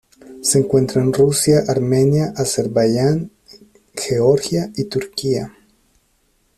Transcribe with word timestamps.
Se 0.41 0.57
encuentra 0.57 0.99
en 1.03 1.13
Rusia, 1.13 1.57
Armenia, 1.67 2.33
Azerbaiyán, 2.35 3.29
Georgia 3.93 4.71
y 4.75 4.85
Turquía. 4.85 5.55